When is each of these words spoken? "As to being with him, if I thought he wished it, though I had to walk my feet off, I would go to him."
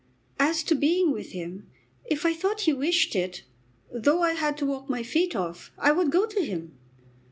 "As 0.39 0.63
to 0.63 0.73
being 0.73 1.11
with 1.11 1.33
him, 1.33 1.69
if 2.05 2.25
I 2.25 2.33
thought 2.33 2.61
he 2.61 2.73
wished 2.73 3.15
it, 3.15 3.43
though 3.93 4.23
I 4.23 4.31
had 4.33 4.57
to 4.57 4.65
walk 4.65 4.89
my 4.89 5.03
feet 5.03 5.35
off, 5.35 5.71
I 5.77 5.91
would 5.91 6.09
go 6.09 6.25
to 6.25 6.41
him." 6.43 6.75